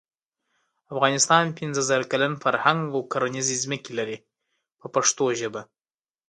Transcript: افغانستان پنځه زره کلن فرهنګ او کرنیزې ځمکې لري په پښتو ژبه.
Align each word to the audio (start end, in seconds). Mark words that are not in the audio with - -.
افغانستان 0.93 1.43
پنځه 1.59 1.81
زره 1.89 2.05
کلن 2.11 2.33
فرهنګ 2.43 2.81
او 2.95 3.01
کرنیزې 3.11 3.55
ځمکې 3.63 3.91
لري 3.99 4.17
په 4.79 4.87
پښتو 4.95 5.25
ژبه. 5.39 5.61